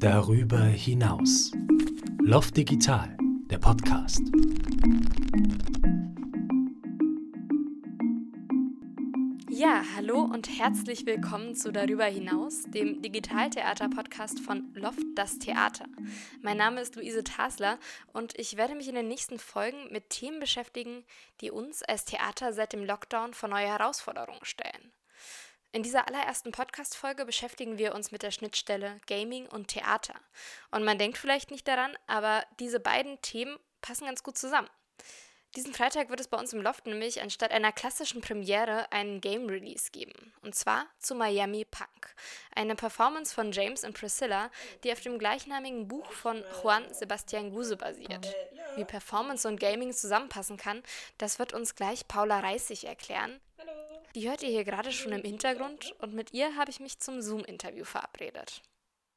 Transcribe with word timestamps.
Darüber 0.00 0.60
hinaus. 0.60 1.50
Loft 2.22 2.56
Digital, 2.56 3.16
der 3.50 3.58
Podcast. 3.58 4.20
Ja, 9.50 9.82
hallo 9.96 10.20
und 10.20 10.48
herzlich 10.56 11.04
willkommen 11.04 11.56
zu 11.56 11.72
Darüber 11.72 12.04
hinaus, 12.04 12.62
dem 12.68 13.02
Digitaltheater-Podcast 13.02 14.38
von 14.38 14.72
Loft 14.74 15.02
das 15.16 15.40
Theater. 15.40 15.86
Mein 16.42 16.58
Name 16.58 16.80
ist 16.80 16.94
Luise 16.94 17.24
Tasler 17.24 17.80
und 18.12 18.38
ich 18.38 18.56
werde 18.56 18.76
mich 18.76 18.86
in 18.86 18.94
den 18.94 19.08
nächsten 19.08 19.40
Folgen 19.40 19.90
mit 19.90 20.10
Themen 20.10 20.38
beschäftigen, 20.38 21.02
die 21.40 21.50
uns 21.50 21.82
als 21.82 22.04
Theater 22.04 22.52
seit 22.52 22.72
dem 22.72 22.84
Lockdown 22.84 23.34
vor 23.34 23.48
neue 23.48 23.66
Herausforderungen 23.66 24.44
stellen. 24.44 24.92
In 25.78 25.84
dieser 25.84 26.08
allerersten 26.08 26.50
Podcast-Folge 26.50 27.24
beschäftigen 27.24 27.78
wir 27.78 27.94
uns 27.94 28.10
mit 28.10 28.24
der 28.24 28.32
Schnittstelle 28.32 29.00
Gaming 29.06 29.46
und 29.46 29.68
Theater. 29.68 30.14
Und 30.72 30.82
man 30.82 30.98
denkt 30.98 31.18
vielleicht 31.18 31.52
nicht 31.52 31.68
daran, 31.68 31.96
aber 32.08 32.44
diese 32.58 32.80
beiden 32.80 33.22
Themen 33.22 33.56
passen 33.80 34.06
ganz 34.06 34.24
gut 34.24 34.36
zusammen. 34.36 34.68
Diesen 35.54 35.72
Freitag 35.72 36.10
wird 36.10 36.18
es 36.18 36.26
bei 36.26 36.36
uns 36.36 36.52
im 36.52 36.62
Loft 36.62 36.86
nämlich 36.86 37.22
anstatt 37.22 37.52
einer 37.52 37.70
klassischen 37.70 38.20
Premiere 38.20 38.90
einen 38.90 39.20
Game 39.20 39.46
Release 39.46 39.92
geben. 39.92 40.32
Und 40.42 40.56
zwar 40.56 40.84
zu 40.98 41.14
Miami 41.14 41.64
Punk. 41.64 42.12
Eine 42.56 42.74
Performance 42.74 43.32
von 43.32 43.52
James 43.52 43.84
und 43.84 43.96
Priscilla, 43.96 44.50
die 44.82 44.90
auf 44.90 45.00
dem 45.00 45.16
gleichnamigen 45.16 45.86
Buch 45.86 46.10
von 46.10 46.42
Juan 46.60 46.92
Sebastian 46.92 47.50
Guse 47.50 47.76
basiert. 47.76 48.34
Wie 48.74 48.84
Performance 48.84 49.46
und 49.46 49.60
Gaming 49.60 49.92
zusammenpassen 49.92 50.56
kann, 50.56 50.82
das 51.18 51.38
wird 51.38 51.52
uns 51.52 51.76
gleich 51.76 52.08
Paula 52.08 52.40
Reissig 52.40 52.82
erklären. 52.82 53.40
Die 54.14 54.28
hört 54.28 54.42
ihr 54.42 54.48
hier 54.48 54.64
gerade 54.64 54.90
schon 54.90 55.12
im 55.12 55.22
Hintergrund 55.22 55.94
und 56.00 56.14
mit 56.14 56.32
ihr 56.32 56.56
habe 56.56 56.70
ich 56.70 56.80
mich 56.80 56.98
zum 56.98 57.20
Zoom-Interview 57.20 57.84
verabredet. 57.84 58.62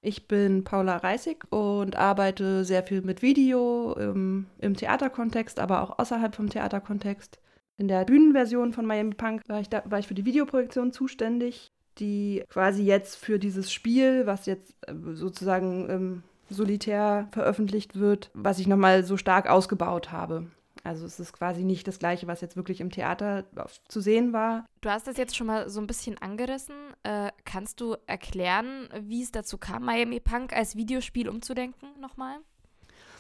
Ich 0.04 0.28
bin 0.28 0.64
Paula 0.64 0.98
Reissig 0.98 1.46
und 1.52 1.96
arbeite 1.96 2.66
sehr 2.66 2.84
viel 2.84 3.02
mit 3.02 3.22
Video 3.22 3.94
im, 3.94 4.48
im 4.58 4.76
Theaterkontext, 4.76 5.60
aber 5.60 5.84
auch 5.84 6.00
außerhalb 6.00 6.36
vom 6.36 6.50
Theaterkontext. 6.50 7.40
In 7.78 7.88
der 7.88 8.06
Bühnenversion 8.06 8.74
von 8.74 8.86
Miami 8.86 9.14
Punk 9.14 9.44
war 9.48 9.62
ich, 9.62 9.70
da, 9.70 9.84
war 9.86 10.00
ich 10.00 10.08
für 10.08 10.14
die 10.14 10.26
Videoprojektion 10.26 10.92
zuständig, 10.92 11.72
die 12.00 12.44
quasi 12.50 12.84
jetzt 12.84 13.16
für 13.16 13.40
dieses 13.40 13.72
Spiel, 13.72 14.26
was 14.26 14.46
jetzt 14.46 14.76
äh, 14.88 14.94
sozusagen 15.14 15.90
ähm, 15.90 16.24
solitär 16.50 17.28
veröffentlicht 17.32 17.98
wird, 17.98 18.32
was 18.34 18.60
ich 18.60 18.68
nochmal 18.68 19.04
so 19.04 19.18
stark 19.18 19.50
ausgebaut 19.50 20.12
habe. 20.12 20.48
Also 20.84 21.06
es 21.06 21.20
ist 21.20 21.34
quasi 21.34 21.64
nicht 21.64 21.88
das 21.88 22.00
gleiche, 22.00 22.28
was 22.28 22.42
jetzt 22.42 22.56
wirklich 22.56 22.82
im 22.82 22.90
Theater 22.90 23.46
zu 23.88 24.02
sehen 24.02 24.34
war. 24.34 24.66
Du 24.82 24.90
hast 24.90 25.08
das 25.08 25.18
jetzt 25.18 25.36
schon 25.36 25.48
mal 25.48 25.70
so 25.70 25.80
ein 25.80 25.88
bisschen 25.88 26.18
angerissen. 26.18 26.76
Äh, 27.04 27.32
kannst 27.46 27.82
du 27.82 27.96
erklären, 28.08 28.90
wie 29.02 29.22
es 29.22 29.32
dazu 29.32 29.58
kam, 29.58 29.86
Miami 29.86 30.20
Punk 30.20 30.54
als 30.54 30.76
Videospiel 30.76 31.30
umzudenken 31.30 31.90
nochmal? 32.00 32.38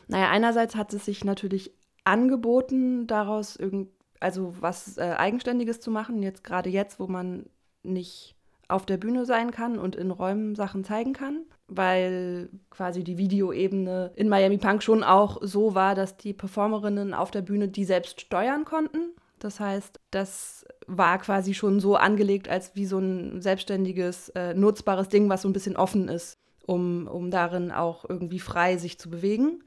Naja, 0.07 0.29
einerseits 0.29 0.75
hat 0.75 0.93
es 0.93 1.05
sich 1.05 1.23
natürlich 1.23 1.71
angeboten, 2.03 3.05
daraus 3.07 3.55
irgend, 3.55 3.89
also 4.19 4.55
was 4.59 4.97
äh, 4.97 5.15
Eigenständiges 5.17 5.79
zu 5.79 5.91
machen, 5.91 6.23
jetzt 6.23 6.43
gerade 6.43 6.69
jetzt, 6.69 6.99
wo 6.99 7.07
man 7.07 7.45
nicht 7.83 8.35
auf 8.71 8.85
der 8.85 8.97
Bühne 8.97 9.25
sein 9.25 9.51
kann 9.51 9.77
und 9.77 9.95
in 9.95 10.11
Räumen 10.11 10.55
Sachen 10.55 10.83
zeigen 10.83 11.13
kann, 11.13 11.45
weil 11.67 12.49
quasi 12.69 13.03
die 13.03 13.17
Videoebene 13.17 14.11
in 14.15 14.29
Miami 14.29 14.57
Punk 14.57 14.83
schon 14.83 15.03
auch 15.03 15.37
so 15.41 15.75
war, 15.75 15.95
dass 15.95 16.17
die 16.17 16.33
Performerinnen 16.33 17.13
auf 17.13 17.31
der 17.31 17.41
Bühne 17.41 17.67
die 17.67 17.85
selbst 17.85 18.21
steuern 18.21 18.65
konnten. 18.65 19.11
Das 19.39 19.59
heißt, 19.59 19.99
das 20.11 20.65
war 20.87 21.17
quasi 21.17 21.53
schon 21.53 21.79
so 21.79 21.95
angelegt 21.95 22.47
als 22.47 22.75
wie 22.75 22.85
so 22.85 22.99
ein 22.99 23.41
selbstständiges, 23.41 24.29
äh, 24.29 24.53
nutzbares 24.53 25.09
Ding, 25.09 25.29
was 25.29 25.41
so 25.41 25.49
ein 25.49 25.53
bisschen 25.53 25.75
offen 25.75 26.07
ist, 26.09 26.37
um, 26.65 27.07
um 27.07 27.31
darin 27.31 27.71
auch 27.71 28.05
irgendwie 28.07 28.39
frei 28.39 28.77
sich 28.77 28.99
zu 28.99 29.09
bewegen. 29.09 29.63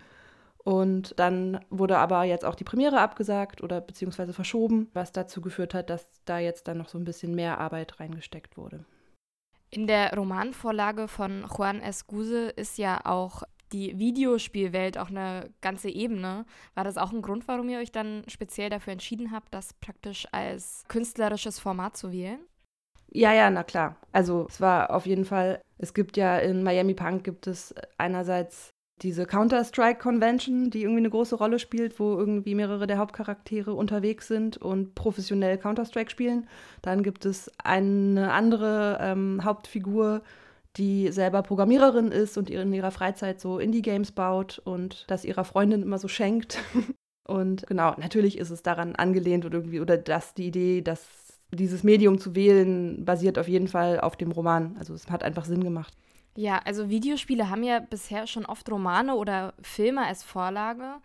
Und 0.65 1.19
dann 1.19 1.61
wurde 1.69 1.98
aber 1.98 2.25
jetzt 2.25 2.45
auch 2.45 2.55
die 2.55 2.64
Premiere 2.64 3.01
abgesagt 3.01 3.63
oder 3.63 3.83
beziehungsweise 3.83 4.33
verschoben, 4.33 4.89
was 4.95 5.13
dazu 5.13 5.43
geführt 5.43 5.75
hat, 5.75 5.91
dass 5.91 6.07
da 6.25 6.39
jetzt 6.39 6.69
dann 6.69 6.79
noch 6.79 6.89
so 6.89 6.97
ein 6.97 7.05
bisschen 7.05 7.35
mehr 7.35 7.59
Arbeit 7.61 8.01
reingesteckt 8.01 8.57
wurde. 8.57 8.87
In 9.74 9.89
der 9.89 10.14
Romanvorlage 10.14 11.08
von 11.08 11.46
Juan 11.52 11.80
Escuse 11.80 12.51
ist 12.51 12.79
ja 12.79 13.01
auch 13.05 13.42
die 13.73 13.98
Videospielwelt 13.98 14.96
auch 14.96 15.11
eine 15.11 15.51
ganze 15.62 15.90
Ebene. 15.90 16.46
War 16.77 16.85
das 16.85 16.96
auch 16.96 17.12
ein 17.12 17.23
Grund, 17.23 17.48
warum 17.48 17.68
ihr 17.68 17.80
euch 17.80 17.90
dann 17.90 18.23
speziell 18.29 18.70
dafür 18.70 18.92
entschieden 18.92 19.33
habt, 19.33 19.52
das 19.52 19.74
praktisch 19.74 20.29
als 20.30 20.84
künstlerisches 20.86 21.58
Format 21.58 21.96
zu 21.96 22.13
wählen? 22.13 22.39
Ja, 23.11 23.33
ja, 23.33 23.51
na 23.51 23.64
klar. 23.64 23.96
Also 24.13 24.46
es 24.48 24.61
war 24.61 24.95
auf 24.95 25.07
jeden 25.07 25.24
Fall, 25.24 25.61
es 25.79 25.92
gibt 25.92 26.17
ja 26.17 26.39
in 26.39 26.63
Miami 26.63 26.95
Punk 26.95 27.24
gibt 27.24 27.48
es 27.48 27.74
einerseits 27.98 28.73
diese 29.03 29.27
Counter-Strike-Convention, 29.27 30.71
die 30.71 30.83
irgendwie 30.83 31.01
eine 31.01 31.11
große 31.11 31.37
Rolle 31.37 31.59
spielt, 31.59 31.99
wo 31.99 32.17
irgendwie 32.17 32.55
mehrere 32.55 32.87
der 32.87 32.99
Hauptcharaktere 32.99 33.75
unterwegs 33.75 34.29
sind 34.29 34.57
und 34.57 34.95
professionell 34.95 35.59
Counter-Strike 35.59 36.11
spielen. 36.11 36.49
Dann 36.81 37.03
gibt 37.03 37.27
es 37.27 37.51
eine 37.63 38.33
andere 38.33 38.99
ähm, 39.01 39.41
Hauptfigur, 39.45 40.23
die 40.77 41.11
selber 41.13 41.43
Programmiererin 41.43 42.13
ist 42.13 42.39
und 42.39 42.51
in 42.51 42.73
ihrer 42.73 42.91
Freizeit 42.91 43.41
so 43.41 43.59
Indie-Games 43.59 44.13
baut 44.13 44.61
und 44.65 45.05
das 45.09 45.25
ihrer 45.25 45.45
Freundin 45.45 45.83
immer 45.83 45.99
so 45.99 46.09
schenkt. 46.09 46.59
und 47.27 47.67
genau, 47.67 47.95
natürlich 47.99 48.39
ist 48.39 48.51
es 48.51 48.63
daran 48.63 48.95
angelehnt 48.95 49.45
oder 49.45 49.59
irgendwie, 49.59 49.81
oder 49.81 49.97
dass 49.97 50.35
die 50.35 50.47
Idee, 50.47 50.83
dass 50.83 51.07
dieses 51.53 51.83
Medium 51.83 52.19
zu 52.19 52.35
wählen, 52.35 53.05
basiert 53.05 53.39
auf 53.39 53.49
jeden 53.49 53.69
Fall 53.69 54.01
auf 54.01 54.17
dem 54.17 54.33
Roman. 54.33 54.77
Also 54.79 54.95
es 54.95 55.11
hat 55.11 55.23
einfach 55.23 55.45
Sinn 55.45 55.63
gemacht. 55.63 55.95
Ja, 56.36 56.61
also 56.64 56.89
Videospiele 56.90 57.48
haben 57.48 57.62
ja 57.62 57.78
bisher 57.78 58.27
schon 58.27 58.45
oft 58.45 58.70
Romane 58.70 59.14
oder 59.14 59.55
Filme 59.62 60.05
als 60.05 60.22
Vorlage. 60.22 61.00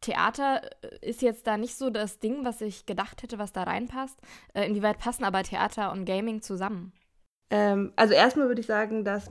Theater 0.00 0.62
äh, 0.82 1.08
ist 1.08 1.22
jetzt 1.22 1.46
da 1.46 1.56
nicht 1.56 1.76
so 1.76 1.90
das 1.90 2.18
Ding, 2.18 2.44
was 2.44 2.60
ich 2.60 2.86
gedacht 2.86 3.22
hätte, 3.22 3.38
was 3.38 3.52
da 3.52 3.62
reinpasst. 3.62 4.18
Äh, 4.52 4.66
inwieweit 4.66 4.98
passen 4.98 5.24
aber 5.24 5.42
Theater 5.42 5.92
und 5.92 6.04
Gaming 6.04 6.42
zusammen? 6.42 6.92
Ähm, 7.50 7.92
also 7.96 8.14
erstmal 8.14 8.48
würde 8.48 8.60
ich 8.60 8.66
sagen, 8.66 9.04
dass 9.04 9.30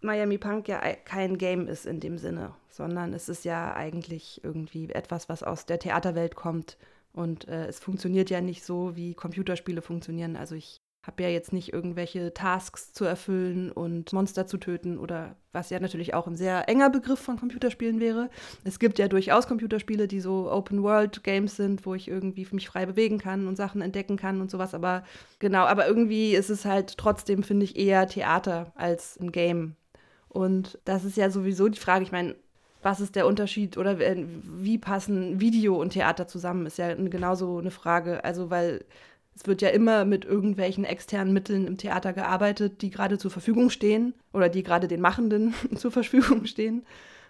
Miami 0.00 0.38
Punk 0.38 0.68
ja 0.68 0.80
kein 1.04 1.36
Game 1.36 1.66
ist 1.66 1.84
in 1.84 2.00
dem 2.00 2.18
Sinne, 2.18 2.54
sondern 2.68 3.12
es 3.12 3.28
ist 3.28 3.44
ja 3.44 3.74
eigentlich 3.74 4.42
irgendwie 4.44 4.88
etwas, 4.90 5.28
was 5.28 5.42
aus 5.42 5.66
der 5.66 5.78
Theaterwelt 5.78 6.36
kommt. 6.36 6.78
Und 7.12 7.48
äh, 7.48 7.66
es 7.66 7.80
funktioniert 7.80 8.30
ja 8.30 8.40
nicht 8.40 8.64
so, 8.64 8.94
wie 8.94 9.14
Computerspiele 9.14 9.82
funktionieren. 9.82 10.36
Also 10.36 10.54
ich 10.54 10.80
habe 11.06 11.22
ja 11.22 11.28
jetzt 11.28 11.52
nicht 11.52 11.72
irgendwelche 11.72 12.34
Tasks 12.34 12.92
zu 12.92 13.04
erfüllen 13.04 13.70
und 13.70 14.12
Monster 14.12 14.46
zu 14.46 14.58
töten 14.58 14.98
oder 14.98 15.36
was 15.52 15.70
ja 15.70 15.78
natürlich 15.78 16.14
auch 16.14 16.26
ein 16.26 16.36
sehr 16.36 16.68
enger 16.68 16.90
Begriff 16.90 17.20
von 17.20 17.38
Computerspielen 17.38 18.00
wäre. 18.00 18.28
Es 18.64 18.78
gibt 18.78 18.98
ja 18.98 19.08
durchaus 19.08 19.46
Computerspiele, 19.46 20.08
die 20.08 20.20
so 20.20 20.50
Open-World-Games 20.50 21.56
sind, 21.56 21.86
wo 21.86 21.94
ich 21.94 22.08
irgendwie 22.08 22.46
mich 22.50 22.68
frei 22.68 22.86
bewegen 22.86 23.18
kann 23.18 23.46
und 23.46 23.56
Sachen 23.56 23.82
entdecken 23.82 24.16
kann 24.16 24.40
und 24.40 24.50
sowas. 24.50 24.74
Aber 24.74 25.04
genau, 25.38 25.64
aber 25.64 25.86
irgendwie 25.86 26.34
ist 26.34 26.50
es 26.50 26.64
halt 26.64 26.96
trotzdem, 26.98 27.42
finde 27.42 27.64
ich, 27.64 27.76
eher 27.76 28.06
Theater 28.08 28.72
als 28.74 29.18
ein 29.18 29.32
Game. 29.32 29.76
Und 30.28 30.78
das 30.84 31.04
ist 31.04 31.16
ja 31.16 31.30
sowieso 31.30 31.68
die 31.68 31.78
Frage, 31.78 32.04
ich 32.04 32.12
meine, 32.12 32.34
was 32.82 33.00
ist 33.00 33.16
der 33.16 33.26
Unterschied 33.26 33.78
oder 33.78 33.98
wie 33.98 34.78
passen 34.78 35.40
Video 35.40 35.80
und 35.80 35.90
Theater 35.90 36.28
zusammen, 36.28 36.66
ist 36.66 36.78
ja 36.78 36.94
genauso 36.94 37.58
eine 37.58 37.70
Frage. 37.70 38.22
Also, 38.24 38.50
weil 38.50 38.84
es 39.36 39.46
wird 39.46 39.60
ja 39.60 39.68
immer 39.68 40.04
mit 40.06 40.24
irgendwelchen 40.24 40.84
externen 40.84 41.34
Mitteln 41.34 41.66
im 41.66 41.76
Theater 41.76 42.14
gearbeitet, 42.14 42.80
die 42.80 42.90
gerade 42.90 43.18
zur 43.18 43.30
Verfügung 43.30 43.68
stehen 43.68 44.14
oder 44.32 44.48
die 44.48 44.62
gerade 44.62 44.88
den 44.88 45.02
Machenden 45.02 45.54
zur 45.76 45.92
Verfügung 45.92 46.46
stehen. 46.46 46.86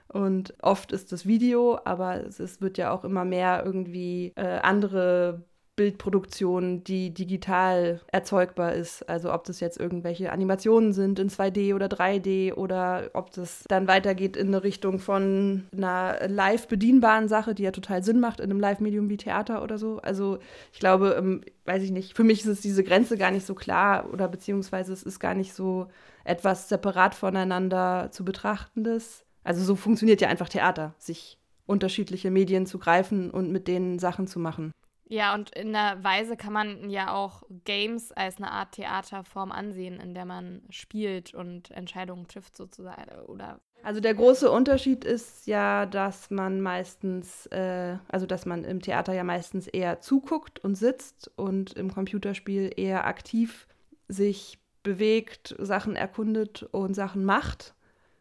Und 0.08 0.54
oft 0.62 0.92
ist 0.92 1.10
das 1.10 1.26
Video, 1.26 1.80
aber 1.84 2.24
es, 2.24 2.60
wird 2.60 2.78
ja 2.78 2.92
auch 2.92 3.02
immer 3.02 3.24
mehr 3.24 3.62
irgendwie 3.64 4.32
äh, 4.36 4.58
andere 4.62 5.42
Bildproduktion, 5.76 6.82
die 6.82 7.12
digital 7.12 8.00
erzeugbar 8.10 8.72
ist. 8.72 9.08
Also 9.08 9.32
ob 9.32 9.44
das 9.44 9.60
jetzt 9.60 9.78
irgendwelche 9.78 10.32
Animationen 10.32 10.92
sind 10.92 11.18
in 11.18 11.28
2D 11.28 11.74
oder 11.74 11.86
3D 11.86 12.54
oder 12.54 13.10
ob 13.12 13.30
das 13.32 13.64
dann 13.68 13.86
weitergeht 13.86 14.36
in 14.36 14.48
eine 14.48 14.64
Richtung 14.64 14.98
von 14.98 15.68
einer 15.72 16.18
live 16.28 16.66
bedienbaren 16.66 17.28
Sache, 17.28 17.54
die 17.54 17.62
ja 17.62 17.70
total 17.70 18.02
Sinn 18.02 18.18
macht 18.18 18.40
in 18.40 18.50
einem 18.50 18.60
Live-Medium 18.60 19.10
wie 19.10 19.18
Theater 19.18 19.62
oder 19.62 19.78
so. 19.78 19.98
Also 19.98 20.38
ich 20.72 20.80
glaube, 20.80 21.14
ähm, 21.18 21.42
weiß 21.66 21.82
ich 21.82 21.90
nicht, 21.90 22.16
für 22.16 22.24
mich 22.24 22.40
ist 22.40 22.46
es 22.46 22.60
diese 22.62 22.82
Grenze 22.82 23.18
gar 23.18 23.30
nicht 23.30 23.46
so 23.46 23.54
klar 23.54 24.08
oder 24.12 24.28
beziehungsweise 24.28 24.92
es 24.92 25.02
ist 25.02 25.20
gar 25.20 25.34
nicht 25.34 25.52
so 25.52 25.88
etwas 26.24 26.68
separat 26.68 27.14
voneinander 27.14 28.08
zu 28.10 28.24
betrachtendes. 28.24 29.24
Also 29.44 29.62
so 29.62 29.76
funktioniert 29.76 30.20
ja 30.20 30.28
einfach 30.28 30.48
Theater, 30.48 30.94
sich 30.98 31.38
unterschiedliche 31.66 32.30
Medien 32.30 32.66
zu 32.66 32.78
greifen 32.78 33.30
und 33.30 33.52
mit 33.52 33.68
denen 33.68 33.98
Sachen 33.98 34.26
zu 34.26 34.38
machen. 34.38 34.72
Ja, 35.08 35.34
und 35.34 35.50
in 35.50 35.72
der 35.72 36.02
Weise 36.02 36.36
kann 36.36 36.52
man 36.52 36.90
ja 36.90 37.14
auch 37.14 37.44
Games 37.64 38.10
als 38.10 38.38
eine 38.38 38.50
Art 38.50 38.72
Theaterform 38.72 39.52
ansehen, 39.52 40.00
in 40.00 40.14
der 40.14 40.24
man 40.24 40.62
spielt 40.70 41.32
und 41.32 41.70
Entscheidungen 41.70 42.26
trifft 42.26 42.56
sozusagen, 42.56 43.10
oder? 43.26 43.60
Also 43.84 44.00
der 44.00 44.14
große 44.14 44.50
Unterschied 44.50 45.04
ist 45.04 45.46
ja, 45.46 45.86
dass 45.86 46.30
man 46.30 46.60
meistens, 46.60 47.46
äh, 47.46 47.98
also 48.08 48.26
dass 48.26 48.46
man 48.46 48.64
im 48.64 48.82
Theater 48.82 49.12
ja 49.12 49.22
meistens 49.22 49.68
eher 49.68 50.00
zuguckt 50.00 50.58
und 50.58 50.74
sitzt 50.74 51.30
und 51.36 51.74
im 51.74 51.94
Computerspiel 51.94 52.72
eher 52.76 53.06
aktiv 53.06 53.68
sich 54.08 54.58
bewegt, 54.82 55.54
Sachen 55.58 55.94
erkundet 55.94 56.64
und 56.64 56.94
Sachen 56.94 57.24
macht. 57.24 57.76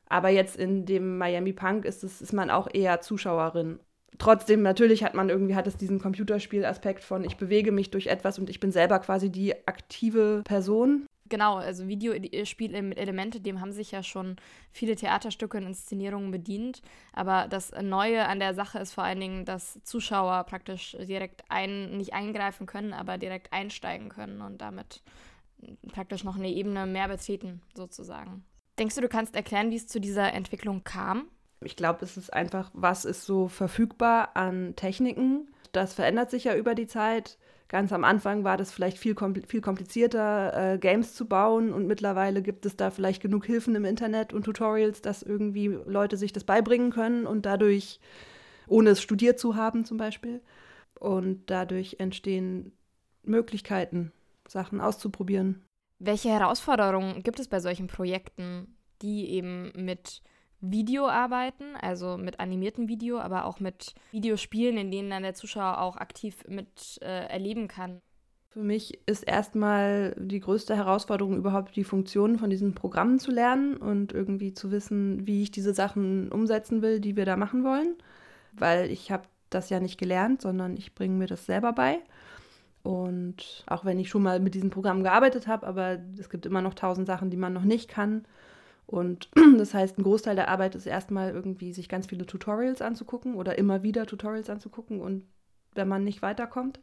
Aber 0.07 0.29
jetzt 0.29 0.55
in 0.55 0.85
dem 0.85 1.17
Miami 1.17 1.53
Punk 1.53 1.85
ist, 1.85 2.03
es, 2.03 2.21
ist 2.21 2.33
man 2.33 2.51
auch 2.51 2.67
eher 2.71 3.01
Zuschauerin. 3.01 3.79
Trotzdem, 4.17 4.61
natürlich 4.61 5.03
hat 5.03 5.13
man 5.13 5.29
irgendwie, 5.29 5.55
hat 5.55 5.67
es 5.67 5.77
diesen 5.77 5.99
Computerspielaspekt 5.99 7.03
von, 7.03 7.23
ich 7.23 7.37
bewege 7.37 7.71
mich 7.71 7.91
durch 7.91 8.07
etwas 8.07 8.39
und 8.39 8.49
ich 8.49 8.59
bin 8.59 8.71
selber 8.71 8.99
quasi 8.99 9.29
die 9.29 9.67
aktive 9.67 10.41
Person. 10.45 11.05
Genau, 11.27 11.55
also 11.55 11.87
Videospielelemente, 11.87 13.41
dem 13.41 13.59
haben 13.59 13.71
sich 13.71 13.91
ja 13.91 14.03
schon 14.03 14.35
viele 14.71 14.95
Theaterstücke 14.95 15.57
und 15.57 15.65
Inszenierungen 15.65 16.29
bedient. 16.29 16.83
Aber 17.13 17.47
das 17.49 17.71
Neue 17.81 18.27
an 18.27 18.39
der 18.39 18.53
Sache 18.53 18.77
ist 18.77 18.93
vor 18.93 19.03
allen 19.03 19.19
Dingen, 19.19 19.43
dass 19.43 19.79
Zuschauer 19.83 20.43
praktisch 20.43 20.95
direkt 20.99 21.43
ein, 21.49 21.97
nicht 21.97 22.13
eingreifen 22.13 22.67
können, 22.67 22.93
aber 22.93 23.17
direkt 23.17 23.51
einsteigen 23.53 24.09
können 24.09 24.41
und 24.41 24.61
damit 24.61 25.01
praktisch 25.91 26.23
noch 26.23 26.37
eine 26.37 26.49
Ebene 26.49 26.85
mehr 26.85 27.07
betreten, 27.07 27.61
sozusagen. 27.73 28.45
Denkst 28.77 28.93
du, 28.93 29.01
du 29.01 29.09
kannst 29.09 29.35
erklären, 29.35 29.71
wie 29.71 29.77
es 29.77 29.87
zu 29.87 29.99
dieser 29.99 30.31
Entwicklung 30.33 30.83
kam? 30.83 31.29
Ich 31.61 31.75
glaube, 31.75 32.03
es 32.03 32.17
ist 32.17 32.33
einfach, 32.33 32.69
was 32.73 33.05
ist 33.05 33.25
so 33.25 33.47
verfügbar 33.47 34.35
an 34.35 34.75
Techniken. 34.75 35.49
Das 35.71 35.93
verändert 35.93 36.29
sich 36.29 36.45
ja 36.45 36.55
über 36.55 36.75
die 36.75 36.87
Zeit. 36.87 37.37
Ganz 37.67 37.91
am 37.91 38.03
Anfang 38.03 38.43
war 38.43 38.57
das 38.57 38.71
vielleicht 38.71 38.99
viel, 38.99 39.15
viel 39.47 39.61
komplizierter, 39.61 40.73
äh, 40.73 40.77
Games 40.77 41.15
zu 41.15 41.27
bauen 41.27 41.73
und 41.73 41.87
mittlerweile 41.87 42.43
gibt 42.43 42.65
es 42.65 42.77
da 42.77 42.91
vielleicht 42.91 43.21
genug 43.21 43.45
Hilfen 43.45 43.75
im 43.75 43.85
Internet 43.85 44.33
und 44.33 44.43
Tutorials, 44.43 45.01
dass 45.01 45.23
irgendwie 45.23 45.67
Leute 45.67 46.15
sich 46.15 46.31
das 46.31 46.43
beibringen 46.43 46.91
können 46.91 47.25
und 47.25 47.45
dadurch, 47.47 47.99
ohne 48.67 48.91
es 48.91 49.01
studiert 49.01 49.39
zu 49.39 49.55
haben 49.55 49.83
zum 49.83 49.97
Beispiel. 49.97 50.41
Und 50.99 51.49
dadurch 51.49 51.97
entstehen 51.99 52.71
Möglichkeiten, 53.23 54.11
Sachen 54.47 54.79
auszuprobieren. 54.79 55.63
Welche 55.97 56.29
Herausforderungen 56.29 57.23
gibt 57.23 57.39
es 57.39 57.47
bei 57.47 57.59
solchen 57.59 57.87
Projekten, 57.87 58.75
die 59.01 59.29
eben 59.31 59.71
mit 59.75 60.21
Video 60.61 61.07
arbeiten, 61.07 61.75
also 61.81 62.17
mit 62.17 62.39
animiertem 62.39 62.87
Video, 62.87 63.19
aber 63.19 63.45
auch 63.45 63.59
mit 63.59 63.93
Videospielen, 64.11 64.77
in 64.77 64.91
denen 64.91 65.09
dann 65.09 65.23
der 65.23 65.33
Zuschauer 65.33 65.81
auch 65.81 65.97
aktiv 65.97 66.43
mit 66.47 66.99
äh, 67.01 67.27
erleben 67.27 67.67
kann? 67.67 68.01
Für 68.49 68.63
mich 68.63 68.99
ist 69.05 69.23
erstmal 69.23 70.15
die 70.17 70.39
größte 70.39 70.77
Herausforderung 70.77 71.35
überhaupt 71.35 71.75
die 71.75 71.83
Funktionen 71.83 72.39
von 72.39 72.49
diesen 72.49 72.73
Programmen 72.73 73.19
zu 73.19 73.29
lernen 73.29 73.75
und 73.75 74.13
irgendwie 74.13 74.53
zu 74.53 74.71
wissen, 74.71 75.27
wie 75.27 75.43
ich 75.43 75.51
diese 75.51 75.73
Sachen 75.73 76.31
umsetzen 76.31 76.81
will, 76.81 77.01
die 77.01 77.17
wir 77.17 77.25
da 77.25 77.35
machen 77.35 77.65
wollen, 77.65 77.95
weil 78.53 78.89
ich 78.89 79.11
habe 79.11 79.23
das 79.49 79.69
ja 79.69 79.81
nicht 79.81 79.97
gelernt, 79.97 80.41
sondern 80.41 80.77
ich 80.77 80.95
bringe 80.95 81.15
mir 81.15 81.27
das 81.27 81.45
selber 81.45 81.73
bei. 81.73 81.99
Und 82.81 83.65
auch 83.67 83.83
wenn 83.83 83.99
ich 83.99 84.09
schon 84.09 84.23
mal 84.23 84.39
mit 84.39 84.53
diesem 84.53 84.69
Programm 84.69 85.03
gearbeitet 85.03 85.47
habe, 85.47 85.67
aber 85.67 85.97
es 86.17 86.29
gibt 86.29 86.45
immer 86.45 86.61
noch 86.61 86.75
tausend 86.75 87.07
Sachen, 87.07 87.31
die 87.31 87.37
man 87.37 87.51
noch 87.51 87.63
nicht 87.63 87.89
kann. 87.89 88.25
Und 88.87 89.29
das 89.57 89.73
heißt, 89.73 89.97
ein 89.97 90.03
Großteil 90.03 90.35
der 90.35 90.49
Arbeit 90.49 90.75
ist 90.75 90.85
erstmal 90.85 91.31
irgendwie, 91.31 91.73
sich 91.73 91.89
ganz 91.89 92.07
viele 92.07 92.25
Tutorials 92.25 92.81
anzugucken 92.81 93.35
oder 93.35 93.57
immer 93.57 93.83
wieder 93.83 94.05
Tutorials 94.05 94.49
anzugucken 94.49 95.01
und 95.01 95.27
wenn 95.73 95.87
man 95.87 96.03
nicht 96.03 96.21
weiterkommt. 96.21 96.79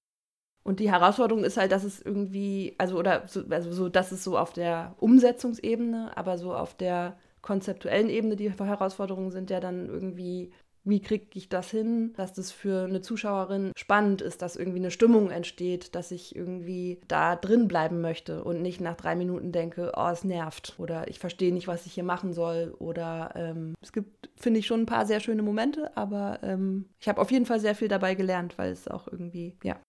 Und 0.64 0.78
die 0.78 0.90
Herausforderung 0.90 1.44
ist 1.44 1.56
halt, 1.56 1.72
dass 1.72 1.82
es 1.82 2.00
irgendwie, 2.00 2.76
also 2.78 2.96
oder 2.96 3.26
so, 3.26 3.42
also 3.50 3.72
so, 3.72 3.88
dass 3.88 4.12
es 4.12 4.22
so 4.22 4.38
auf 4.38 4.52
der 4.52 4.94
Umsetzungsebene, 4.98 6.16
aber 6.16 6.38
so 6.38 6.54
auf 6.54 6.76
der 6.76 7.18
konzeptuellen 7.40 8.08
Ebene 8.08 8.36
die 8.36 8.50
Herausforderungen 8.52 9.32
sind 9.32 9.50
ja 9.50 9.58
dann 9.58 9.88
irgendwie 9.88 10.52
wie 10.84 11.00
kriege 11.00 11.26
ich 11.34 11.48
das 11.48 11.70
hin, 11.70 12.12
dass 12.16 12.32
das 12.32 12.50
für 12.50 12.84
eine 12.84 13.00
Zuschauerin 13.00 13.72
spannend 13.76 14.20
ist, 14.20 14.42
dass 14.42 14.56
irgendwie 14.56 14.78
eine 14.78 14.90
Stimmung 14.90 15.30
entsteht, 15.30 15.94
dass 15.94 16.10
ich 16.10 16.34
irgendwie 16.34 17.00
da 17.06 17.36
drin 17.36 17.68
bleiben 17.68 18.00
möchte 18.00 18.42
und 18.42 18.62
nicht 18.62 18.80
nach 18.80 18.96
drei 18.96 19.14
Minuten 19.14 19.52
denke, 19.52 19.92
oh, 19.96 20.08
es 20.08 20.24
nervt 20.24 20.74
oder 20.78 21.08
ich 21.08 21.18
verstehe 21.18 21.52
nicht, 21.52 21.68
was 21.68 21.86
ich 21.86 21.92
hier 21.92 22.04
machen 22.04 22.32
soll 22.32 22.74
oder 22.78 23.32
ähm, 23.36 23.74
es 23.80 23.92
gibt, 23.92 24.30
finde 24.36 24.60
ich, 24.60 24.66
schon 24.66 24.82
ein 24.82 24.86
paar 24.86 25.06
sehr 25.06 25.20
schöne 25.20 25.42
Momente, 25.42 25.96
aber 25.96 26.40
ähm, 26.42 26.86
ich 26.98 27.08
habe 27.08 27.20
auf 27.20 27.30
jeden 27.30 27.46
Fall 27.46 27.60
sehr 27.60 27.74
viel 27.74 27.88
dabei 27.88 28.14
gelernt, 28.14 28.58
weil 28.58 28.72
es 28.72 28.88
auch 28.88 29.06
irgendwie, 29.06 29.56
ja. 29.62 29.80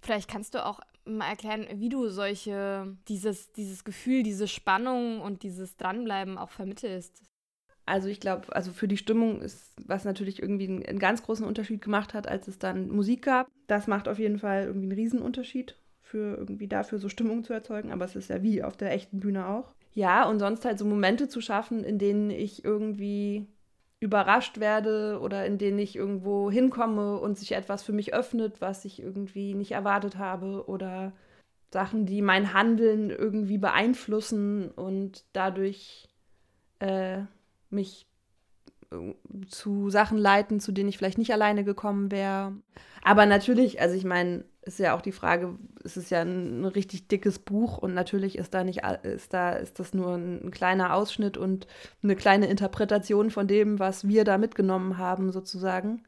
Vielleicht 0.00 0.30
kannst 0.30 0.54
du 0.54 0.64
auch 0.64 0.80
mal 1.04 1.28
erklären, 1.28 1.66
wie 1.74 1.88
du 1.88 2.08
solche, 2.08 2.96
dieses, 3.08 3.52
dieses 3.52 3.84
Gefühl, 3.84 4.22
diese 4.22 4.48
Spannung 4.48 5.20
und 5.20 5.42
dieses 5.42 5.76
Dranbleiben 5.76 6.38
auch 6.38 6.50
vermittelst. 6.50 7.22
Also 7.90 8.06
ich 8.06 8.20
glaube, 8.20 8.54
also 8.54 8.72
für 8.72 8.86
die 8.86 8.96
Stimmung 8.96 9.42
ist, 9.42 9.72
was 9.84 10.04
natürlich 10.04 10.40
irgendwie 10.40 10.68
einen, 10.68 10.86
einen, 10.86 11.00
ganz 11.00 11.24
großen 11.24 11.44
Unterschied 11.44 11.82
gemacht 11.82 12.14
hat, 12.14 12.28
als 12.28 12.46
es 12.46 12.60
dann 12.60 12.88
Musik 12.88 13.22
gab. 13.22 13.48
Das 13.66 13.88
macht 13.88 14.06
auf 14.06 14.20
jeden 14.20 14.38
Fall 14.38 14.62
irgendwie 14.62 14.86
einen 14.86 14.98
Riesenunterschied 14.98 15.74
für 16.00 16.36
irgendwie 16.36 16.68
dafür 16.68 17.00
so 17.00 17.08
Stimmung 17.08 17.42
zu 17.42 17.52
erzeugen, 17.52 17.90
aber 17.90 18.04
es 18.04 18.14
ist 18.14 18.30
ja 18.30 18.44
wie 18.44 18.62
auf 18.62 18.76
der 18.76 18.92
echten 18.92 19.18
Bühne 19.18 19.48
auch. 19.48 19.72
Ja, 19.92 20.28
und 20.28 20.38
sonst 20.38 20.64
halt 20.64 20.78
so 20.78 20.84
Momente 20.84 21.26
zu 21.28 21.40
schaffen, 21.40 21.82
in 21.82 21.98
denen 21.98 22.30
ich 22.30 22.64
irgendwie 22.64 23.48
überrascht 23.98 24.60
werde 24.60 25.18
oder 25.20 25.44
in 25.44 25.58
denen 25.58 25.80
ich 25.80 25.96
irgendwo 25.96 26.48
hinkomme 26.48 27.18
und 27.18 27.38
sich 27.38 27.52
etwas 27.52 27.82
für 27.82 27.92
mich 27.92 28.14
öffnet, 28.14 28.60
was 28.60 28.84
ich 28.84 29.02
irgendwie 29.02 29.54
nicht 29.54 29.72
erwartet 29.72 30.16
habe 30.16 30.68
oder 30.68 31.12
Sachen, 31.72 32.06
die 32.06 32.22
mein 32.22 32.54
Handeln 32.54 33.10
irgendwie 33.10 33.58
beeinflussen 33.58 34.70
und 34.70 35.24
dadurch 35.32 36.08
äh, 36.78 37.22
mich 37.70 38.06
äh, 38.92 39.14
zu 39.48 39.90
Sachen 39.90 40.18
leiten, 40.18 40.60
zu 40.60 40.72
denen 40.72 40.88
ich 40.88 40.98
vielleicht 40.98 41.18
nicht 41.18 41.32
alleine 41.32 41.64
gekommen 41.64 42.10
wäre. 42.10 42.52
Aber 43.02 43.26
natürlich, 43.26 43.80
also 43.80 43.96
ich 43.96 44.04
meine, 44.04 44.44
ist 44.62 44.78
ja 44.78 44.94
auch 44.94 45.00
die 45.00 45.12
Frage, 45.12 45.58
es 45.84 45.96
ist 45.96 46.10
ja 46.10 46.20
ein, 46.20 46.60
ein, 46.60 46.64
richtig 46.66 47.08
dickes 47.08 47.38
Buch 47.38 47.78
und 47.78 47.94
natürlich 47.94 48.36
ist 48.36 48.52
da 48.52 48.62
nicht 48.62 48.82
ist 49.02 49.32
da 49.32 49.52
ist 49.52 49.78
das 49.78 49.94
nur 49.94 50.14
ein, 50.14 50.44
ein, 50.44 50.50
kleiner 50.50 50.94
Ausschnitt 50.94 51.38
und 51.38 51.66
eine 52.02 52.14
kleine 52.14 52.46
Interpretation 52.46 53.30
von 53.30 53.48
dem, 53.48 53.78
was 53.78 54.06
wir 54.06 54.24
da 54.24 54.38
mitgenommen 54.38 54.98
haben 54.98 55.32
sozusagen. 55.32 56.02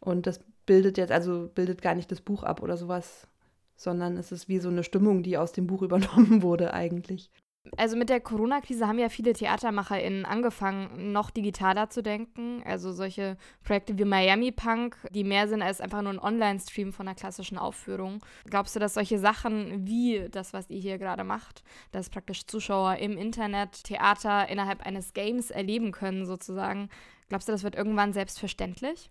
Und 0.00 0.26
das 0.26 0.40
bildet 0.66 0.98
jetzt 0.98 1.12
also 1.12 1.48
bildet 1.54 1.82
gar 1.82 1.94
nicht 1.94 2.10
das 2.10 2.20
Buch 2.20 2.42
ab 2.42 2.62
oder 2.62 2.76
sowas, 2.76 3.28
sondern 3.76 4.16
es 4.16 4.32
ist 4.32 4.48
wie 4.48 4.58
so 4.58 4.68
eine 4.68 4.84
Stimmung, 4.84 5.22
die 5.22 5.38
aus 5.38 5.52
dem 5.52 5.66
Buch 5.66 5.82
übernommen 5.88 6.42
wurde 6.42 6.74
eigentlich. 6.74 7.30
Also 7.78 7.96
mit 7.96 8.10
der 8.10 8.20
Corona-Krise 8.20 8.86
haben 8.86 8.98
ja 8.98 9.08
viele 9.08 9.32
TheatermacherInnen 9.32 10.26
angefangen, 10.26 11.12
noch 11.12 11.30
digitaler 11.30 11.88
zu 11.88 12.02
denken. 12.02 12.62
Also 12.64 12.92
solche 12.92 13.38
Projekte 13.62 13.98
wie 13.98 14.04
Miami 14.04 14.52
Punk, 14.52 14.96
die 15.10 15.24
mehr 15.24 15.48
sind 15.48 15.62
als 15.62 15.80
einfach 15.80 16.02
nur 16.02 16.12
ein 16.12 16.18
Online-Stream 16.18 16.92
von 16.92 17.08
einer 17.08 17.16
klassischen 17.16 17.56
Aufführung. 17.56 18.20
Glaubst 18.50 18.76
du, 18.76 18.80
dass 18.80 18.94
solche 18.94 19.18
Sachen 19.18 19.86
wie 19.86 20.28
das, 20.30 20.52
was 20.52 20.68
ihr 20.68 20.78
hier 20.78 20.98
gerade 20.98 21.24
macht, 21.24 21.64
dass 21.90 22.10
praktisch 22.10 22.46
Zuschauer 22.46 22.96
im 22.96 23.16
Internet 23.16 23.84
Theater 23.84 24.48
innerhalb 24.48 24.84
eines 24.84 25.14
Games 25.14 25.50
erleben 25.50 25.90
können, 25.90 26.26
sozusagen, 26.26 26.90
glaubst 27.30 27.48
du, 27.48 27.52
das 27.52 27.64
wird 27.64 27.76
irgendwann 27.76 28.12
selbstverständlich? 28.12 29.10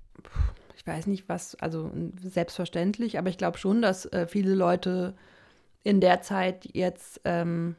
Ich 0.77 0.85
weiß 0.85 1.07
nicht, 1.07 1.27
was, 1.27 1.55
also 1.55 1.91
selbstverständlich, 2.21 3.17
aber 3.17 3.29
ich 3.29 3.37
glaube 3.37 3.57
schon, 3.57 3.81
dass 3.81 4.05
äh, 4.05 4.27
viele 4.27 4.53
Leute 4.53 5.15
in 5.83 6.01
der 6.01 6.21
Zeit 6.21 6.69
jetzt 6.73 7.19
ähm, 7.25 7.75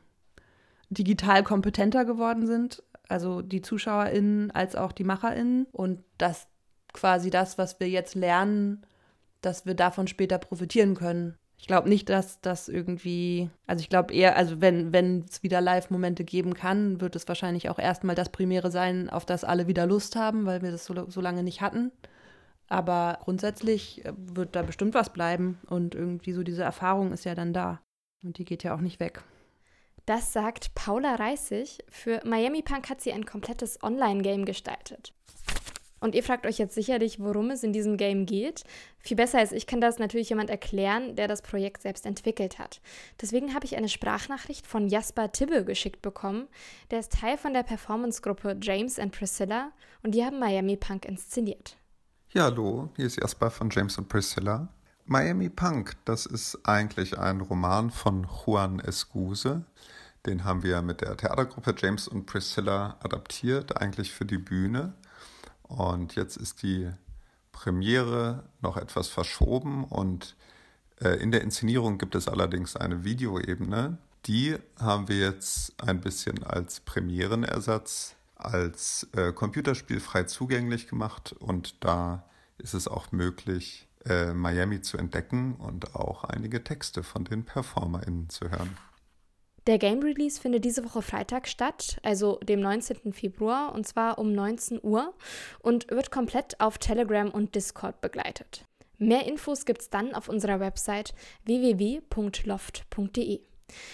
digital 0.94 1.42
kompetenter 1.42 2.04
geworden 2.04 2.46
sind, 2.46 2.82
also 3.08 3.42
die 3.42 3.62
ZuschauerInnen 3.62 4.50
als 4.50 4.76
auch 4.76 4.92
die 4.92 5.04
MacherInnen 5.04 5.66
und 5.72 6.02
dass 6.18 6.48
quasi 6.92 7.30
das, 7.30 7.58
was 7.58 7.80
wir 7.80 7.88
jetzt 7.88 8.14
lernen, 8.14 8.86
dass 9.40 9.66
wir 9.66 9.74
davon 9.74 10.06
später 10.08 10.38
profitieren 10.38 10.94
können. 10.94 11.36
Ich 11.58 11.66
glaube 11.66 11.88
nicht, 11.88 12.08
dass 12.08 12.40
das 12.40 12.68
irgendwie, 12.68 13.48
also 13.66 13.80
ich 13.80 13.88
glaube 13.88 14.12
eher, 14.12 14.36
also 14.36 14.60
wenn 14.60 14.92
wenn 14.92 15.24
es 15.28 15.42
wieder 15.42 15.60
Live-Momente 15.60 16.24
geben 16.24 16.54
kann, 16.54 17.00
wird 17.00 17.16
es 17.16 17.28
wahrscheinlich 17.28 17.70
auch 17.70 17.78
erstmal 17.78 18.14
das 18.14 18.30
Primäre 18.30 18.70
sein, 18.70 19.08
auf 19.08 19.24
das 19.24 19.44
alle 19.44 19.66
wieder 19.66 19.86
Lust 19.86 20.16
haben, 20.16 20.46
weil 20.46 20.62
wir 20.62 20.70
das 20.70 20.84
so, 20.84 21.08
so 21.08 21.20
lange 21.20 21.42
nicht 21.42 21.60
hatten. 21.60 21.90
Aber 22.68 23.18
grundsätzlich 23.22 24.04
äh, 24.04 24.12
wird 24.16 24.56
da 24.56 24.62
bestimmt 24.62 24.94
was 24.94 25.12
bleiben 25.12 25.58
und 25.66 25.94
irgendwie 25.94 26.32
so 26.32 26.42
diese 26.42 26.62
Erfahrung 26.62 27.12
ist 27.12 27.24
ja 27.24 27.34
dann 27.34 27.52
da 27.52 27.80
und 28.22 28.38
die 28.38 28.44
geht 28.44 28.62
ja 28.62 28.74
auch 28.74 28.80
nicht 28.80 29.00
weg. 29.00 29.22
Das 30.06 30.34
sagt 30.34 30.74
Paula 30.74 31.14
Reissig. 31.14 31.78
Für 31.88 32.20
Miami 32.24 32.62
Punk 32.62 32.90
hat 32.90 33.00
sie 33.00 33.12
ein 33.12 33.24
komplettes 33.24 33.82
Online-Game 33.82 34.44
gestaltet. 34.44 35.14
Und 35.98 36.14
ihr 36.14 36.22
fragt 36.22 36.44
euch 36.44 36.58
jetzt 36.58 36.74
sicherlich, 36.74 37.18
worum 37.18 37.50
es 37.50 37.62
in 37.62 37.72
diesem 37.72 37.96
Game 37.96 38.26
geht. 38.26 38.64
Viel 38.98 39.16
besser 39.16 39.38
als 39.38 39.52
ich 39.52 39.66
kann 39.66 39.80
das 39.80 39.98
natürlich 39.98 40.28
jemand 40.28 40.50
erklären, 40.50 41.16
der 41.16 41.28
das 41.28 41.40
Projekt 41.40 41.80
selbst 41.80 42.04
entwickelt 42.04 42.58
hat. 42.58 42.82
Deswegen 43.22 43.54
habe 43.54 43.64
ich 43.64 43.78
eine 43.78 43.88
Sprachnachricht 43.88 44.66
von 44.66 44.88
Jasper 44.88 45.32
Tibbe 45.32 45.64
geschickt 45.64 46.02
bekommen. 46.02 46.48
Der 46.90 47.00
ist 47.00 47.12
Teil 47.12 47.38
von 47.38 47.54
der 47.54 47.62
Performance-Gruppe 47.62 48.58
James 48.60 48.98
and 48.98 49.16
Priscilla 49.16 49.72
und 50.02 50.14
die 50.14 50.22
haben 50.22 50.38
Miami 50.38 50.76
Punk 50.76 51.06
inszeniert. 51.06 51.78
Ja, 52.34 52.42
hallo, 52.42 52.90
hier 52.96 53.06
ist 53.06 53.16
Jasper 53.16 53.50
von 53.50 53.70
James 53.70 53.96
und 53.96 54.10
Priscilla. 54.10 54.68
Miami 55.06 55.50
Punk, 55.50 55.96
das 56.06 56.24
ist 56.24 56.60
eigentlich 56.64 57.18
ein 57.18 57.42
Roman 57.42 57.90
von 57.90 58.26
Juan 58.26 58.80
Escuse. 58.80 59.62
Den 60.24 60.44
haben 60.44 60.62
wir 60.62 60.80
mit 60.80 61.02
der 61.02 61.14
Theatergruppe 61.18 61.74
James 61.76 62.08
und 62.08 62.24
Priscilla 62.24 62.96
adaptiert, 63.00 63.76
eigentlich 63.82 64.12
für 64.12 64.24
die 64.24 64.38
Bühne. 64.38 64.94
Und 65.62 66.14
jetzt 66.14 66.38
ist 66.38 66.62
die 66.62 66.90
Premiere 67.52 68.44
noch 68.62 68.78
etwas 68.78 69.08
verschoben 69.08 69.84
und 69.84 70.36
äh, 71.02 71.20
in 71.22 71.32
der 71.32 71.42
Inszenierung 71.42 71.98
gibt 71.98 72.14
es 72.14 72.26
allerdings 72.26 72.74
eine 72.74 73.04
Videoebene. 73.04 73.98
Die 74.24 74.56
haben 74.80 75.08
wir 75.08 75.18
jetzt 75.18 75.74
ein 75.82 76.00
bisschen 76.00 76.42
als 76.44 76.80
Premierenersatz 76.80 78.16
als 78.36 79.06
äh, 79.12 79.32
Computerspiel 79.32 80.00
frei 80.00 80.24
zugänglich 80.24 80.88
gemacht 80.88 81.34
und 81.38 81.84
da 81.84 82.24
ist 82.56 82.72
es 82.72 82.88
auch 82.88 83.12
möglich, 83.12 83.86
äh, 84.06 84.32
Miami 84.32 84.80
zu 84.80 84.98
entdecken 84.98 85.54
und 85.56 85.94
auch 85.94 86.24
einige 86.24 86.62
Texte 86.64 87.02
von 87.02 87.24
den 87.24 87.44
PerformerInnen 87.44 88.28
zu 88.28 88.50
hören. 88.50 88.76
Der 89.66 89.78
Game 89.78 90.00
Release 90.02 90.38
findet 90.38 90.64
diese 90.66 90.84
Woche 90.84 91.00
Freitag 91.00 91.48
statt, 91.48 91.96
also 92.02 92.38
dem 92.40 92.60
19. 92.60 93.14
Februar, 93.14 93.74
und 93.74 93.86
zwar 93.86 94.18
um 94.18 94.32
19 94.32 94.80
Uhr 94.82 95.14
und 95.60 95.90
wird 95.90 96.10
komplett 96.10 96.60
auf 96.60 96.76
Telegram 96.76 97.30
und 97.30 97.54
Discord 97.54 98.02
begleitet. 98.02 98.66
Mehr 98.98 99.26
Infos 99.26 99.64
gibt's 99.64 99.88
dann 99.88 100.14
auf 100.14 100.28
unserer 100.28 100.60
Website 100.60 101.14
www.loft.de. 101.44 103.40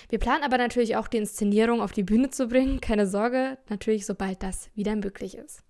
Wir 0.08 0.18
planen 0.18 0.42
aber 0.42 0.58
natürlich 0.58 0.96
auch 0.96 1.06
die 1.06 1.18
Inszenierung 1.18 1.80
auf 1.80 1.92
die 1.92 2.02
Bühne 2.02 2.30
zu 2.30 2.48
bringen, 2.48 2.80
keine 2.80 3.06
Sorge, 3.06 3.56
natürlich 3.68 4.06
sobald 4.06 4.42
das 4.42 4.70
wieder 4.74 4.96
möglich 4.96 5.36
ist. 5.36 5.62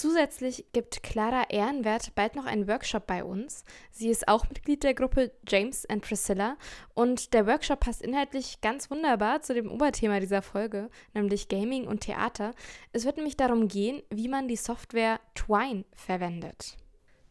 Zusätzlich 0.00 0.64
gibt 0.72 1.02
Clara 1.02 1.50
Ehrenwert 1.50 2.14
bald 2.14 2.34
noch 2.34 2.46
einen 2.46 2.66
Workshop 2.66 3.06
bei 3.06 3.22
uns. 3.22 3.66
Sie 3.90 4.08
ist 4.08 4.28
auch 4.28 4.48
Mitglied 4.48 4.82
der 4.82 4.94
Gruppe 4.94 5.30
James 5.46 5.84
and 5.90 6.00
Priscilla 6.00 6.56
und 6.94 7.34
der 7.34 7.46
Workshop 7.46 7.80
passt 7.80 8.00
inhaltlich 8.00 8.62
ganz 8.62 8.90
wunderbar 8.90 9.42
zu 9.42 9.52
dem 9.52 9.70
Oberthema 9.70 10.18
dieser 10.18 10.40
Folge, 10.40 10.88
nämlich 11.12 11.48
Gaming 11.48 11.86
und 11.86 12.00
Theater. 12.00 12.52
Es 12.94 13.04
wird 13.04 13.18
nämlich 13.18 13.36
darum 13.36 13.68
gehen, 13.68 14.02
wie 14.08 14.28
man 14.28 14.48
die 14.48 14.56
Software 14.56 15.20
Twine 15.34 15.84
verwendet. 15.92 16.78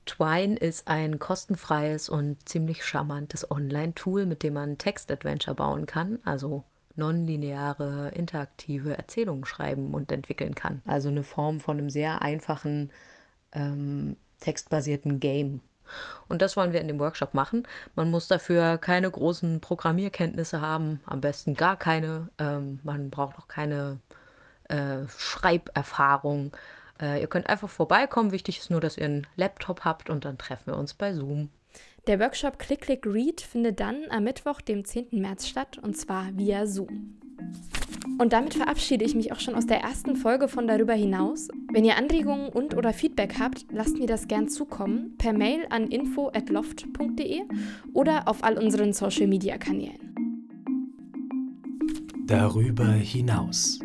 Twine 0.05 0.55
ist 0.55 0.88
ein 0.88 1.17
kostenfreies 1.17 2.07
und 2.07 2.47
ziemlich 2.47 2.85
charmantes 2.85 3.49
Online-Tool, 3.49 4.27
mit 4.27 4.43
dem 4.43 4.53
man 4.53 4.77
Text-Adventure 4.77 5.55
bauen 5.55 5.88
kann, 5.88 6.19
also 6.23 6.65
nonlineare, 7.00 8.10
interaktive 8.10 8.98
Erzählungen 8.98 9.46
schreiben 9.46 9.94
und 9.94 10.12
entwickeln 10.12 10.53
kann. 10.56 10.82
Also 10.86 11.10
eine 11.10 11.24
Form 11.24 11.60
von 11.60 11.77
einem 11.77 11.89
sehr 11.89 12.22
einfachen, 12.22 12.91
ähm, 13.53 14.15
textbasierten 14.39 15.20
Game. 15.20 15.62
Und 16.27 16.41
das 16.41 16.56
wollen 16.56 16.74
wir 16.74 16.82
in 16.82 16.88
dem 16.88 17.00
Workshop 17.00 17.34
machen. 17.34 17.68
Man 17.96 18.12
muss 18.12 18.27
dafür 18.27 18.77
keine 18.77 19.10
großen 19.10 19.60
Programmierkenntnisse 19.60 20.62
haben, 20.62 21.01
am 21.06 21.22
besten 21.22 21.56
gar 21.56 21.77
keine. 21.77 22.29
Ähm, 22.38 22.79
man 22.84 23.10
braucht 23.10 23.38
auch 23.39 23.48
keine 23.48 24.00
äh, 24.65 25.08
Schreiberfahrung. 25.18 26.51
Äh, 27.01 27.22
ihr 27.22 27.27
könnt 27.27 27.50
einfach 27.50 27.70
vorbeikommen. 27.70 28.32
Wichtig 28.32 28.60
ist 28.60 28.70
nur, 28.70 28.82
dass 28.82 28.98
ihr 28.98 29.06
einen 29.06 29.27
Laptop 29.36 29.86
habt 29.86 30.10
und 30.10 30.25
dann 30.25 30.38
treffen 30.38 30.68
wir 30.68 30.77
uns 30.77 30.94
bei 30.94 31.13
Zoom. 31.13 31.50
Der 32.09 32.19
Workshop 32.19 32.57
Click 32.57 32.81
Click 32.81 33.05
Read 33.05 33.39
findet 33.39 33.79
dann 33.79 33.97
am 34.09 34.23
Mittwoch, 34.23 34.61
dem 34.61 34.83
10. 34.83 35.09
März 35.11 35.47
statt 35.47 35.77
und 35.77 35.95
zwar 35.95 36.35
via 36.35 36.65
Zoom. 36.65 37.19
Und 38.17 38.33
damit 38.33 38.55
verabschiede 38.55 39.05
ich 39.05 39.13
mich 39.13 39.31
auch 39.31 39.39
schon 39.39 39.53
aus 39.53 39.67
der 39.67 39.81
ersten 39.81 40.15
Folge 40.15 40.47
von 40.47 40.67
darüber 40.67 40.95
hinaus. 40.95 41.49
Wenn 41.71 41.85
ihr 41.85 41.97
Anregungen 41.97 42.49
und 42.49 42.75
oder 42.75 42.93
Feedback 42.93 43.35
habt, 43.39 43.67
lasst 43.71 43.99
mir 43.99 44.07
das 44.07 44.27
gern 44.27 44.49
zukommen 44.49 45.17
per 45.19 45.33
Mail 45.33 45.67
an 45.69 45.87
info@loft.de 45.89 47.43
oder 47.93 48.27
auf 48.27 48.43
all 48.43 48.57
unseren 48.57 48.91
Social 48.91 49.27
Media 49.27 49.59
Kanälen. 49.59 50.15
Darüber 52.25 52.87
hinaus. 52.87 53.79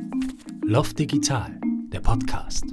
Loft 0.63 0.99
Digital, 0.99 1.61
der 1.93 2.01
Podcast. 2.01 2.65